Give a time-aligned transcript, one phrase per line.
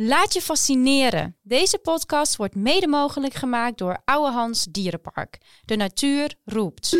[0.00, 1.36] Laat je fascineren.
[1.42, 5.38] Deze podcast wordt mede mogelijk gemaakt door Oude Hans Dierenpark.
[5.64, 6.98] De natuur roept.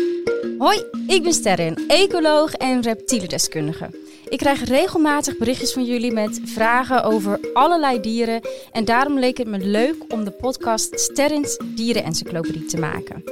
[0.57, 4.08] Hoi, ik ben Sterren, ecoloog en reptielendeskundige.
[4.29, 8.41] Ik krijg regelmatig berichtjes van jullie met vragen over allerlei dieren.
[8.71, 13.23] En daarom leek het me leuk om de podcast Sterrens Dierenencyclopedie te maken.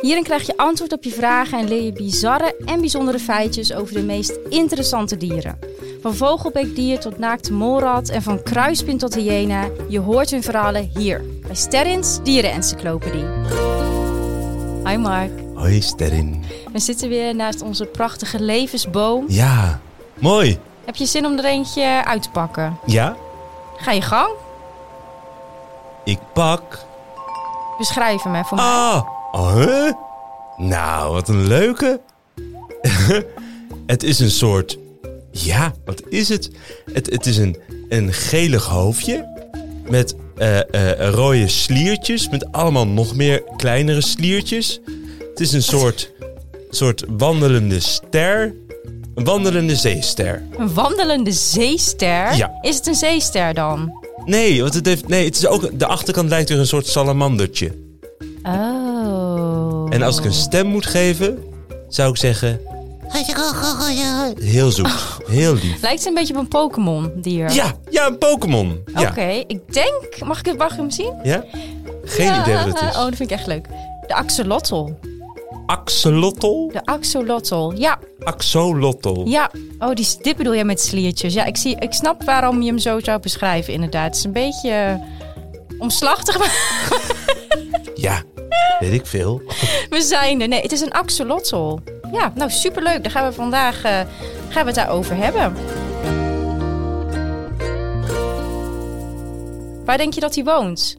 [0.00, 3.94] Hierin krijg je antwoord op je vragen en leer je bizarre en bijzondere feitjes over
[3.94, 5.58] de meest interessante dieren.
[6.00, 9.68] Van vogelbeekdier tot naakte molrat en van kruispin tot hyena.
[9.88, 13.24] Je hoort hun verhalen hier bij Sterrins Dierenencyclopedie.
[14.84, 15.30] Hi Mark.
[15.54, 16.42] Hoi Sterrin.
[16.72, 19.24] We zitten weer naast onze prachtige levensboom.
[19.28, 19.80] Ja,
[20.20, 20.58] mooi.
[20.84, 22.78] Heb je zin om er eentje uit te pakken?
[22.86, 23.16] Ja,
[23.76, 24.30] Ga je gang?
[26.04, 26.78] ik pak.
[27.78, 28.66] Beschrijf hem even voor mij.
[28.66, 29.92] Ah, oh, huh?
[30.56, 32.00] Nou, wat een leuke.
[33.86, 34.78] het is een soort.
[35.30, 36.50] Ja, wat is het?
[36.92, 37.56] Het, het is een,
[37.88, 39.28] een gelig hoofdje.
[39.88, 42.28] Met eh, rode sliertjes.
[42.28, 44.80] Met allemaal nog meer kleinere sliertjes.
[45.30, 46.12] Het is een soort,
[46.70, 48.54] soort wandelende ster.
[49.18, 50.42] Een wandelende zeester.
[50.58, 52.34] Een wandelende zeester?
[52.36, 52.58] Ja.
[52.60, 54.06] Is het een zeester dan?
[54.24, 57.72] Nee, want het heeft, nee, het is ook, de achterkant lijkt weer een soort salamandertje.
[58.42, 59.86] Oh.
[59.90, 61.38] En als ik een stem moet geven,
[61.88, 62.60] zou ik zeggen...
[64.40, 65.82] Heel zoet, heel lief.
[65.82, 67.52] Lijkt het een beetje op een Pokémon dier?
[67.52, 68.80] Ja, ja, een Pokémon.
[68.94, 69.08] Ja.
[69.08, 70.18] Oké, ik denk...
[70.24, 71.12] Mag ik, het, mag ik hem zien?
[71.22, 71.44] ja?
[72.04, 72.96] Geen Ja, idee wat het is.
[72.96, 73.66] Oh, dat vind ik echt leuk.
[74.06, 74.88] De axolotl.
[75.68, 76.68] Axolotl?
[76.72, 77.72] De axolotl.
[77.74, 79.22] Ja, Axolotl.
[79.24, 79.50] ja.
[79.78, 81.34] Oh, die, dit bedoel je met sliertjes.
[81.34, 84.04] Ja, ik, zie, ik snap waarom je hem zo zou beschrijven, inderdaad.
[84.06, 84.94] Het is een beetje eh,
[85.78, 86.54] omslachtig, maar
[87.94, 88.22] Ja,
[88.78, 89.42] weet ik veel.
[89.90, 90.48] we zijn er.
[90.48, 91.78] Nee, het is een axolotl.
[92.12, 93.02] Ja, nou superleuk.
[93.02, 93.92] Daar gaan we vandaag eh,
[94.48, 95.52] gaan we het daarover hebben.
[99.84, 100.96] Waar denk je dat hij woont?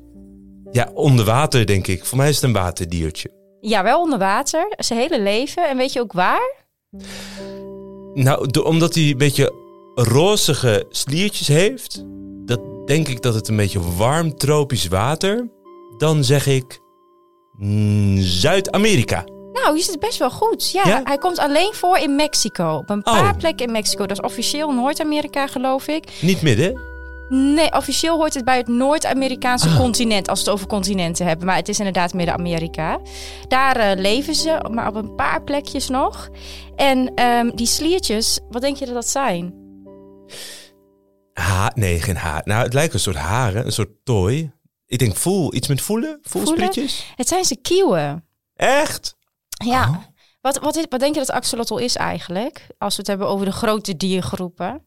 [0.71, 2.05] Ja, onder water denk ik.
[2.05, 3.37] Voor mij is het een waterdiertje.
[3.61, 4.73] Ja, wel onder water.
[4.77, 5.69] Zijn hele leven.
[5.69, 6.55] En weet je ook waar?
[8.13, 9.53] Nou, de- omdat hij een beetje
[9.95, 12.03] rozige sliertjes heeft...
[12.45, 15.47] Dat denk ik dat het een beetje warm tropisch water...
[15.97, 16.79] Dan zeg ik...
[17.57, 19.23] mm, Zuid-Amerika.
[19.53, 20.71] Nou, je zit best wel goed.
[20.71, 21.01] Ja, Ja?
[21.03, 22.73] hij komt alleen voor in Mexico.
[22.75, 23.37] Op een paar Oh.
[23.37, 24.05] plekken in Mexico.
[24.05, 26.03] Dat is officieel Noord-Amerika, geloof ik.
[26.21, 26.81] Niet midden.
[27.29, 29.77] Nee, officieel hoort het bij het Noord-Amerikaanse Ah.
[29.77, 30.27] continent.
[30.29, 31.45] Als we het over continenten hebben.
[31.45, 32.99] Maar het is inderdaad Midden-Amerika.
[33.47, 36.29] Daar eh, leven ze, maar op een paar plekjes nog.
[36.75, 39.53] En ehm, die sliertjes, wat denk je dat dat zijn?
[41.33, 42.41] Ha nee, geen haar.
[42.45, 44.51] Nou, het lijkt een soort haren, een soort tooi.
[44.85, 46.19] Ik denk voel, iets met voelen?
[46.21, 47.05] Voelsprietjes?
[47.15, 48.25] Het zijn ze kieuwen.
[48.55, 49.15] Echt?
[49.65, 49.89] Ja.
[49.89, 49.95] Oh.
[50.41, 52.67] Wat, wat, is- wat denk je dat axolotl is eigenlijk?
[52.77, 54.85] Als we het hebben over de grote diergroepen.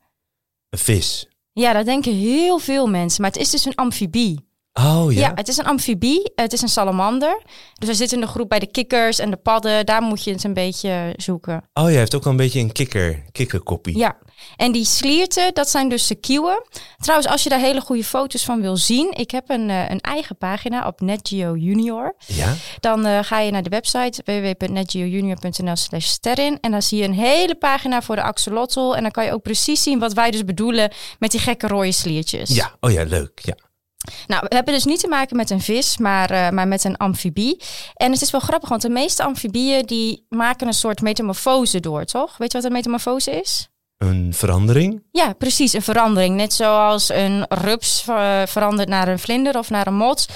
[0.71, 1.27] Een vis.
[1.53, 3.23] Ja, dat denken heel veel mensen.
[3.23, 4.51] Maar het is dus een amfibie.
[4.73, 5.21] Oh ja.
[5.21, 5.33] Ja.
[5.35, 6.33] het is een amfibie.
[6.35, 7.43] Het is een salamander.
[7.79, 9.87] Dus hij zit in de groep bij de kikkers en de padden.
[9.87, 11.65] Daar moet je het een beetje zoeken.
[11.75, 13.99] Oh, jij heeft ook wel een beetje een kikker, kikkerkoppie.
[13.99, 14.19] Ja.
[14.57, 16.63] En die slierten, dat zijn dus de kieuwen.
[16.99, 19.13] Trouwens, als je daar hele goede foto's van wil zien.
[19.13, 22.15] Ik heb een, eh, een eigen pagina op NetGeo Junior.
[22.27, 22.55] Ja?
[22.81, 26.61] Dan eh, ga je naar de website www.netgeojunior.nl slash sterren.
[26.61, 28.93] En dan zie je een hele pagina voor de axolotl.
[28.95, 31.93] En dan kan je ook precies zien wat wij dus bedoelen met die gekke rode
[31.93, 32.51] sliertjes.
[32.51, 33.41] Ja, oh ja, leuk.
[33.43, 33.55] Ja.
[34.27, 36.97] Nou, we hebben dus niet te maken met een vis, maar, eh, maar met een
[36.97, 37.63] amfibie.
[37.95, 42.05] En het is wel grappig, want de meeste amfibieën die maken een soort metamorfose door,
[42.05, 42.37] toch?
[42.37, 43.69] Weet je wat een metamorfose is?
[44.03, 45.03] Een verandering?
[45.13, 46.37] Ja, precies, een verandering.
[46.37, 50.27] Net zoals een rups eh, verandert naar een vlinder of naar een mot.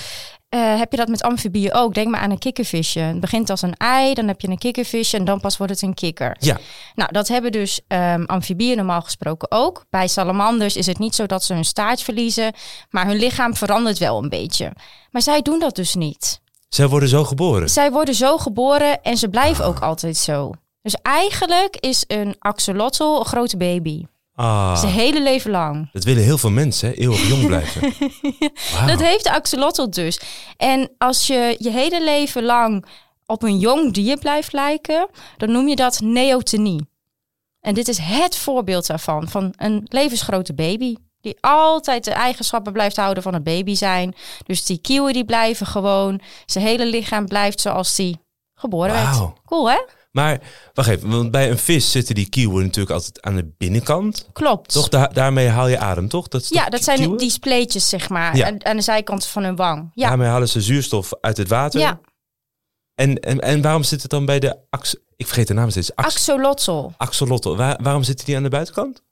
[0.49, 1.94] eh, heb je dat met amfibieën ook?
[1.94, 3.00] Denk maar aan een kikkervisje.
[3.00, 5.82] Het begint als een ei, dan heb je een kikkervisje en dan pas wordt het
[5.82, 6.37] een kikker.
[6.41, 6.56] Ja.
[6.94, 9.84] Nou, dat hebben dus ehm amfibieën normaal gesproken ook.
[9.91, 12.53] Bij salamanders is het niet zo dat ze hun staart verliezen,
[12.91, 14.72] maar hun lichaam verandert wel een beetje.
[15.10, 16.41] Maar zij doen dat dus niet.
[16.69, 17.69] Zij worden zo geboren.
[17.71, 20.50] Zij worden zo geboren en ze blijven ook altijd zo.
[20.86, 24.04] Dus eigenlijk is een axolotl een grote baby.
[24.34, 25.88] Ah, Zijn hele leven lang.
[25.92, 26.94] dat willen heel veel mensen, hè?
[26.94, 27.80] eeuwig jong blijven.
[28.72, 28.87] Wauw.
[28.87, 30.20] Dat heeft de axolotl dus.
[30.56, 32.87] En als je je hele leven lang
[33.26, 36.88] op een jong dier blijft lijken, dan noem je dat neotenie.
[37.61, 40.94] En dit is het voorbeeld daarvan, van een levensgrote baby.
[41.20, 44.14] Die altijd de eigenschappen blijft houden van een baby zijn.
[44.44, 46.20] Dus die kieuwen die blijven gewoon.
[46.44, 48.19] Zijn hele lichaam blijft zoals die
[48.55, 49.16] geboren werd.
[49.16, 49.34] Wauw.
[49.44, 49.78] Cool hè?
[50.16, 50.40] Maar
[50.74, 54.28] wacht even, want bij een vis zitten die kieuwen natuurlijk altijd aan de binnenkant.
[54.32, 54.72] Klopt.
[54.72, 56.28] Toch, Da- daarmee haal je adem, toch?
[56.28, 57.18] Dat ja, toch dat zijn kieuwen?
[57.18, 58.36] die spleetjes zeg maar.
[58.36, 58.46] Ja.
[58.46, 59.90] Aan, aan de zijkant van hun wang.
[59.94, 60.08] Ja.
[60.08, 61.80] Daarmee halen ze zuurstof uit het water.
[61.80, 62.00] ja.
[62.94, 64.94] En, en, en waarom zit het dan bij de ax...
[65.16, 65.94] Ik vergeet de naam steeds.
[65.94, 66.88] Ax, Axolotl.
[66.96, 67.56] axolotl.
[67.56, 69.02] Waar, waarom zitten die aan de buitenkant?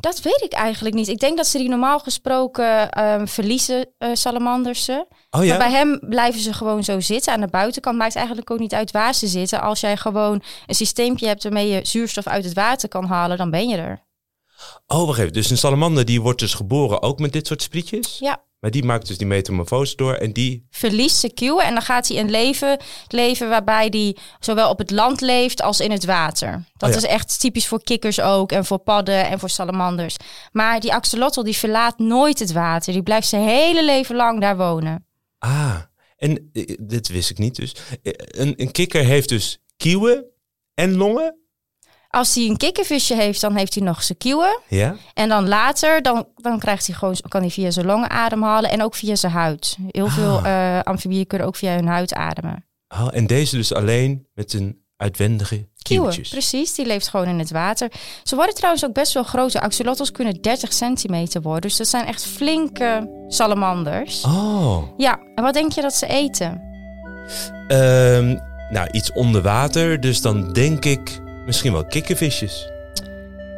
[0.00, 1.08] Dat weet ik eigenlijk niet.
[1.08, 5.06] Ik denk dat ze die normaal gesproken ehm, verliezen, eh salamanders ze.
[5.30, 5.48] Oh ja?
[5.48, 7.32] Maar bij hem blijven ze gewoon zo zitten.
[7.32, 9.60] Aan de buitenkant maakt eigenlijk ook niet uit waar ze zitten.
[9.60, 13.50] Als jij gewoon een systeempje hebt waarmee je zuurstof uit het water kan halen, dan
[13.50, 14.06] ben je er.
[14.86, 15.32] Oh, wacht even.
[15.32, 18.18] Dus een salamander die wordt dus geboren ook met dit soort sprietjes?
[18.18, 18.42] Ja.
[18.60, 20.66] Maar die maakt dus die metamorfose door en die...
[20.70, 22.78] Verliest zijn kieuwen en dan gaat hij een leven
[23.08, 26.64] leven waarbij hij zowel op het land leeft als in het water.
[26.76, 27.00] Dat Oh ja.
[27.02, 30.16] is echt typisch voor kikkers ook en voor padden en voor salamanders.
[30.52, 32.92] Maar die axolotl die verlaat nooit het water.
[32.92, 35.06] Die blijft zijn hele leven lang daar wonen.
[35.38, 35.76] Ah,
[36.16, 37.74] en eh, dit wist ik niet dus.
[38.02, 40.24] Eh, Een, een kikker heeft dus kieuwen
[40.74, 41.36] en longen?
[42.08, 44.60] Als hij een kikkervisje heeft, dan heeft hij nog zijn kieuwen.
[44.68, 44.96] Ja?
[45.14, 48.82] En dan later, dan, dan krijgt hij gewoon, kan hij via zijn longen ademhalen en
[48.82, 49.76] ook via zijn huid.
[49.88, 52.64] Heel veel eh amfibieën kunnen ook via hun huid ademen.
[52.88, 56.74] Oh, en deze dus alleen met een uitwendige Kieuwen, precies.
[56.74, 57.92] Die leeft gewoon in het water.
[58.22, 59.52] Ze worden trouwens ook best wel groot.
[59.52, 61.60] De axolotls kunnen 30 centimeter worden.
[61.62, 64.24] Dus dat zijn echt flinke salamanders.
[64.24, 66.62] Oh, Ja, en wat denk je dat ze eten?
[67.68, 68.36] Ehm,
[68.70, 72.68] nou iets onder water, dus dan denk ik misschien wel kikkervisjes.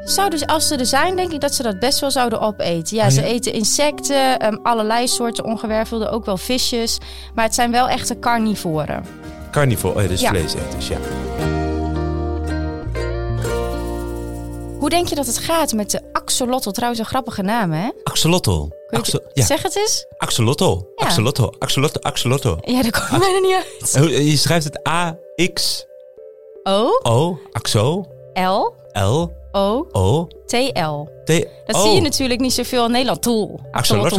[0.04, 2.96] Zouden ze, als ze er zijn, denk ik dat ze dat best wel zouden opeten.
[2.96, 3.26] Ja, Oh, ze ja?
[3.26, 6.98] eten insecten, ehm, allerlei soorten ongewervelde, ook wel visjes.
[7.34, 9.04] Maar het zijn wel echte carnivoren.
[9.50, 10.28] Carnivore, oh, dus Ja.
[10.28, 10.96] vleeseters, ja.
[14.78, 16.70] Hoe denk je dat het gaat met de axolotl?
[16.70, 17.88] Trouwens, een grappige naam, hè?
[18.04, 18.68] Axolotl.
[18.86, 20.06] Het- ja, Zeg het eens.
[20.16, 20.78] axolotl.
[20.96, 21.04] Ja.
[21.06, 21.48] Axolotl.
[21.58, 21.98] Axolotl.
[21.98, 22.56] Axolotl.
[22.60, 23.54] Ja, dat komt bijna niet
[23.94, 24.04] uit.
[24.30, 25.89] Je schrijft het A-X-O,
[26.62, 31.08] O, axo, L, L, O, O, T, L.
[31.24, 31.28] T.
[31.66, 33.22] Dat oh, zie je natuurlijk niet zoveel in Nederland.
[33.22, 33.60] Tool.
[33.70, 34.16] Axolotl.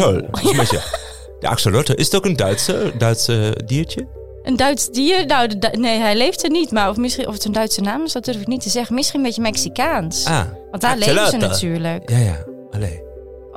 [1.40, 1.92] De axolotl.
[1.92, 4.08] Is het ook een Duitse, Duitse diertje?
[4.44, 5.26] Een Duits dier?
[5.26, 6.72] Nou, Du- nee, hij leeft er niet.
[6.72, 8.96] Maar of, misschien, of het een Duitse naam is, dat durf ik niet te zeggen.
[8.96, 10.26] Misschien een beetje Mexicaans.
[10.26, 10.42] Ah.
[10.70, 11.46] Want daar leven ze axolotl.
[11.48, 12.10] natuurlijk.
[12.10, 12.46] Ja, ja.
[12.72, 13.02] Allee.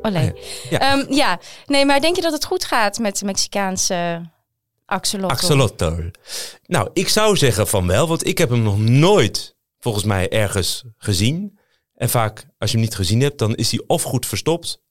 [0.03, 0.33] Olé.
[0.71, 0.79] Ja.
[0.95, 1.05] Ja.
[1.09, 4.21] ja, nee, maar denk je dat het goed gaat met de Mexicaanse
[4.87, 5.93] axolotl?
[6.67, 10.85] Nou, ik zou zeggen van wel, want ik heb hem nog nooit volgens mij ergens
[10.97, 11.59] gezien.
[11.95, 14.83] En vaak, als je hem niet gezien hebt, dan is hij of goed verstopt,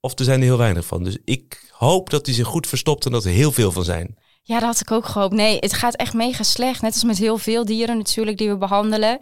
[0.00, 1.04] of er zijn er heel weinig van.
[1.04, 4.16] Dus ik hoop dat hij zich goed verstopt en dat er heel veel van zijn.
[4.42, 5.34] Ja, dat had ik ook gehoopt.
[5.34, 6.82] Nee, het gaat echt mega slecht.
[6.82, 9.18] Net als met heel veel dieren natuurlijk die we behandelen.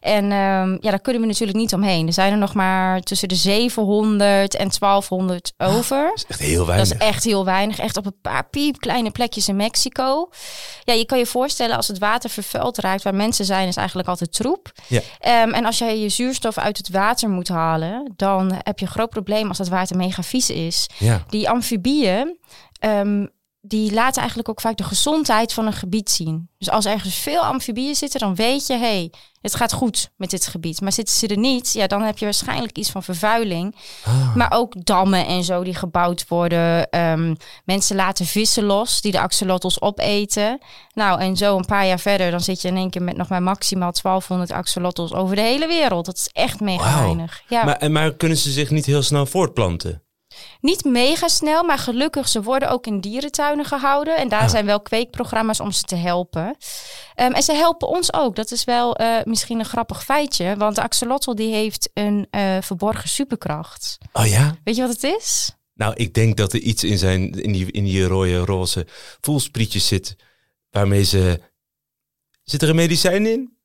[0.00, 2.06] En ehm, ja, daar kunnen we natuurlijk niet omheen.
[2.06, 6.04] Er zijn er nog maar tussen de 700 en 1200 over.
[6.08, 6.88] Dat is echt heel Dat weinig.
[6.92, 7.78] is echt heel weinig.
[7.78, 10.28] Echt op een paar piepkleine plekjes in Mexico.
[10.84, 14.08] Ja, je kan je voorstellen als het water vervuild raakt, waar mensen zijn, is eigenlijk
[14.08, 14.72] altijd troep.
[14.88, 15.00] Ja.
[15.18, 18.92] Ehm, en als jij je zuurstof uit het water moet halen, dan heb je een
[18.92, 20.88] groot probleem als dat water mega vies is.
[20.98, 21.22] Ja.
[21.28, 22.38] Die amfibieën,
[22.78, 23.26] ehm,
[23.64, 26.48] die laten eigenlijk ook vaak de gezondheid van een gebied zien.
[26.58, 30.30] Dus als ergens veel amfibieën zitten, dan weet je, hé, hey, het gaat goed met
[30.30, 30.80] dit gebied.
[30.80, 33.76] Maar zitten ze er niet, ja, dan heb je waarschijnlijk iets van vervuiling.
[34.04, 34.34] Ah.
[34.34, 36.90] Maar ook dammen en zo die gebouwd worden.
[36.90, 40.58] Ehm, mensen laten vissen los die de axolotls opeten.
[40.94, 43.28] Nou, en zo een paar jaar verder, dan zit je in één keer met nog
[43.28, 46.06] maar maximaal 1200 axolotls over de hele wereld.
[46.06, 47.42] Dat is echt mega weinig.
[47.48, 47.64] Ja.
[47.64, 50.02] Maar, maar kunnen ze zich niet heel snel voortplanten?
[50.60, 54.16] Niet mega snel, maar gelukkig, ze worden ook in dierentuinen gehouden.
[54.16, 56.56] En daar zijn wel kweekprogramma's om ze te helpen.
[57.14, 58.36] Ehm, en ze helpen ons ook.
[58.36, 60.56] Dat is wel eh, misschien een grappig feitje.
[60.56, 63.98] Want de axolotl die heeft een eh, verborgen superkracht.
[64.12, 64.56] Oh ja?
[64.64, 65.50] Weet je wat het is?
[65.74, 68.86] Nou, ik denk dat er iets in, zijn, in, die, in die rode, roze
[69.20, 70.16] voelsprietjes zit,
[70.70, 71.40] waarmee ze...
[72.42, 73.56] Zit er een medicijn in?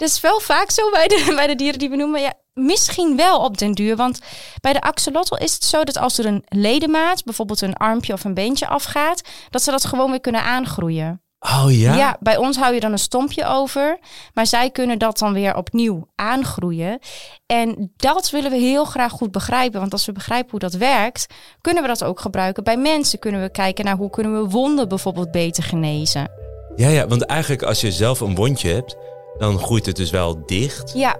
[0.00, 2.20] Dat is wel vaak zo bij de, bij de dieren die we noemen.
[2.20, 3.96] Ja, misschien wel op den duur.
[3.96, 4.20] Want
[4.60, 8.24] bij de axolotl is het zo dat als er een ledemaat, bijvoorbeeld een armpje of
[8.24, 11.22] een beentje afgaat, dat ze dat gewoon weer kunnen aangroeien.
[11.40, 11.94] Oh ja?
[11.94, 12.16] Ja?
[12.20, 13.98] bij ons hou je dan een stompje over.
[14.34, 16.98] Maar zij kunnen dat dan weer opnieuw aangroeien.
[17.46, 19.80] En dat willen we heel graag goed begrijpen.
[19.80, 21.26] Want als we begrijpen hoe dat werkt,
[21.60, 23.18] kunnen we dat ook gebruiken bij mensen.
[23.18, 26.30] Kunnen we kijken naar hoe kunnen we wonden bijvoorbeeld beter genezen.
[26.76, 28.96] Ja, ja, want eigenlijk als je zelf een wondje hebt,
[29.38, 30.92] dan groeit het dus wel dicht.
[30.94, 31.16] Ja,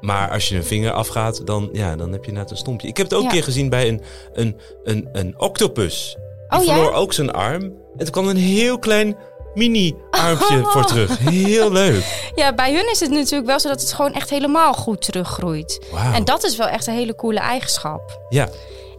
[0.00, 2.88] Maar als je een vinger afgaat, dan, ja, dan heb je net een stompje.
[2.88, 3.28] Ik heb het ook Ja.
[3.28, 4.00] een keer gezien bij een,
[4.32, 6.16] een, een, een octopus.
[6.48, 6.72] Die Oh ja?
[6.74, 7.62] verloor ook zijn arm.
[7.62, 9.16] En er kwam een heel klein
[9.54, 11.18] mini-armpje voor terug.
[11.18, 12.30] Heel leuk.
[12.34, 15.86] Ja, bij hun is het natuurlijk wel zo dat het gewoon echt helemaal goed teruggroeit.
[15.92, 16.12] Wauw.
[16.12, 18.20] En dat is wel echt een hele coole eigenschap.
[18.28, 18.48] Ja,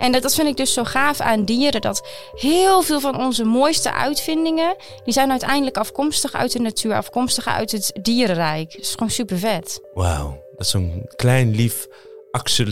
[0.01, 1.81] En dat, dat vind ik dus zo gaaf aan dieren.
[1.81, 4.75] Dat heel veel van onze mooiste uitvindingen...
[5.03, 6.93] die zijn uiteindelijk afkomstig uit de natuur.
[6.93, 8.71] Afkomstig uit het dierenrijk.
[8.71, 9.79] Dat is gewoon super vet.
[9.93, 10.43] wauw.
[10.51, 11.87] Dat is zo'n klein lief
[12.31, 12.65] axel...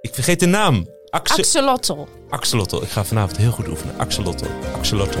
[0.00, 0.88] Ik vergeet de naam.
[1.10, 1.40] Axe...
[1.40, 2.06] Axolotl.
[2.28, 2.82] Axolotl.
[2.82, 3.98] Ik ga vanavond heel goed oefenen.
[3.98, 4.44] Axolotl.
[4.74, 5.18] Axolotl.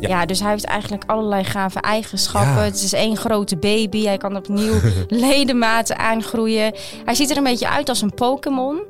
[0.00, 0.08] Ja.
[0.08, 0.26] Ja.
[0.26, 2.52] dus hij heeft eigenlijk allerlei gave eigenschappen.
[2.52, 2.62] Ja.
[2.62, 4.04] Het is één grote baby.
[4.04, 4.74] Hij kan opnieuw
[5.08, 6.74] ledematen aangroeien.
[7.04, 8.80] Hij ziet er een beetje uit als een Pokémon.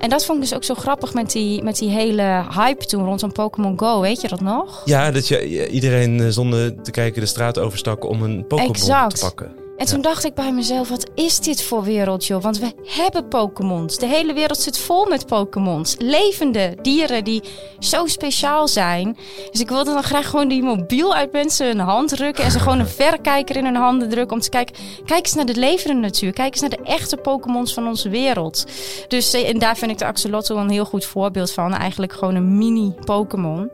[0.00, 3.04] En dat vond ik dus ook zo grappig met die, met die hele hype toen
[3.04, 4.00] rondom Pokémon Go.
[4.00, 4.82] Weet je dat nog?
[4.84, 9.20] Ja, dat je iedereen eh, zonder te kijken de straat overstak om een Pokémon te
[9.20, 9.61] pakken.
[9.76, 12.42] En toen dacht ik bij mezelf, wat is dit voor wereld, joh?
[12.42, 13.98] Want we hebben Pokémons.
[13.98, 15.94] De hele wereld zit vol met Pokémons.
[15.98, 17.42] Levende dieren die
[17.78, 19.16] zo speciaal zijn.
[19.50, 22.44] Dus ik wilde dan graag gewoon die mobiel uit mensen hun hand rukken...
[22.44, 24.36] en ze gewoon een verrekijker in hun handen drukken...
[24.36, 26.32] om te kijken, kijk eens naar de levende natuur.
[26.32, 28.66] Kijk eens naar de echte Pokémons van onze wereld.
[29.08, 31.74] Dus eh, en daar vind ik de Axolotl een heel goed voorbeeld van.
[31.74, 33.70] Eigenlijk gewoon een mini-Pokémon.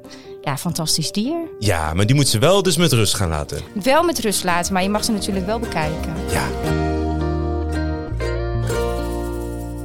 [0.48, 1.36] Ja, fantastisch dier.
[1.58, 3.60] Ja, maar die moet ze wel dus met rust gaan laten.
[3.82, 6.14] Wel met rust laten, maar je mag ze natuurlijk wel bekijken.
[6.30, 6.48] Ja,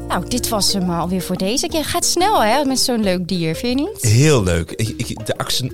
[0.07, 1.85] Nou, dit was hem alweer voor deze keer.
[1.85, 4.01] Gaat snel, hè, met zo'n leuk dier, vind je niet?
[4.01, 4.71] heel leuk.
[4.71, 5.71] Ik, ik, de axen...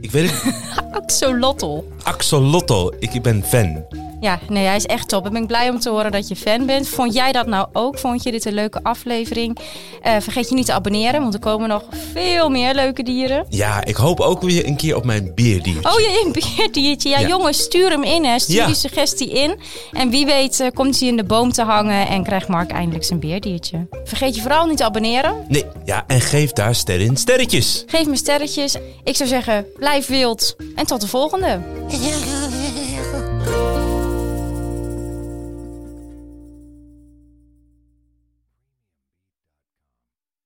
[0.00, 0.54] Ik weet het,
[1.02, 1.82] Axolotl.
[2.02, 2.92] Axolotl.
[2.98, 3.84] Ik, ik ben fan.
[4.20, 5.26] Ja, nee, hij is echt top.
[5.26, 6.88] Ik ben blij om te horen dat je fan bent.
[6.88, 7.98] Vond jij dat nou ook?
[7.98, 9.58] Vond je dit een leuke aflevering?
[10.02, 11.82] Eh, vergeet je niet te abonneren, want er komen nog
[12.12, 13.46] veel meer leuke dieren.
[13.48, 15.90] Ja, ik hoop ook weer een keer op mijn beerdiertje.
[15.92, 17.08] Oh, je een beerdiertje.
[17.08, 17.26] Ja, Ja.
[17.28, 18.38] jongens, stuur hem in, hè.
[18.38, 18.66] Stuur Ja.
[18.66, 19.58] die suggestie in.
[19.92, 23.04] En wie weet eh, komt hij in de boom te hangen en krijgt Mark eindelijk
[23.04, 23.86] zijn beerdiertje.
[24.04, 25.44] Vergeet je vooral niet te abonneren.
[25.48, 27.84] Nee, ja, en geef daar sterren in sterretjes.
[27.86, 28.76] Geef me sterretjes.
[29.04, 30.56] Ik zou zeggen, blijf wild.
[30.74, 31.60] En tot de volgende.